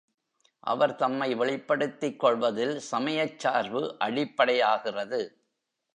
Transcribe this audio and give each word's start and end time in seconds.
அவர் 0.59 0.95
தம்மை 0.95 1.35
வெளிப்படுத்திக் 1.35 2.19
கொள்வதில் 2.19 2.79
சமயச் 2.79 3.39
சார்பு 3.39 3.95
அடிப்படையாகிறது. 3.99 5.21